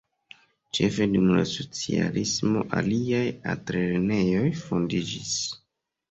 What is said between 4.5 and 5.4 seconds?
fondiĝis.